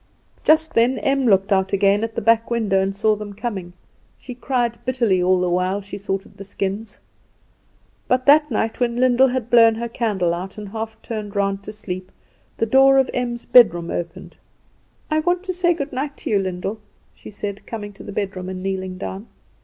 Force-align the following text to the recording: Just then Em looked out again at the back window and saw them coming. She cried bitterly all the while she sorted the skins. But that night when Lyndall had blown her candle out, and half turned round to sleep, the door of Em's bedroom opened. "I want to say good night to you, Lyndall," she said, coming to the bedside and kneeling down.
Just 0.43 0.73
then 0.73 0.97
Em 0.97 1.27
looked 1.27 1.51
out 1.53 1.73
again 1.73 2.03
at 2.03 2.15
the 2.15 2.23
back 2.23 2.49
window 2.49 2.81
and 2.81 2.95
saw 2.95 3.15
them 3.15 3.33
coming. 3.35 3.73
She 4.17 4.33
cried 4.33 4.83
bitterly 4.83 5.21
all 5.21 5.39
the 5.39 5.47
while 5.51 5.79
she 5.81 5.99
sorted 5.99 6.37
the 6.37 6.43
skins. 6.43 6.97
But 8.07 8.25
that 8.25 8.49
night 8.49 8.79
when 8.79 8.95
Lyndall 8.95 9.27
had 9.27 9.51
blown 9.51 9.75
her 9.75 9.87
candle 9.87 10.33
out, 10.33 10.57
and 10.57 10.67
half 10.69 10.99
turned 11.03 11.35
round 11.35 11.61
to 11.65 11.71
sleep, 11.71 12.11
the 12.57 12.65
door 12.65 12.97
of 12.97 13.11
Em's 13.13 13.45
bedroom 13.45 13.91
opened. 13.91 14.37
"I 15.11 15.19
want 15.19 15.43
to 15.43 15.53
say 15.53 15.75
good 15.75 15.93
night 15.93 16.17
to 16.17 16.31
you, 16.31 16.39
Lyndall," 16.39 16.81
she 17.13 17.29
said, 17.29 17.67
coming 17.67 17.93
to 17.93 18.01
the 18.01 18.11
bedside 18.11 18.45
and 18.47 18.63
kneeling 18.63 18.97
down. 18.97 19.27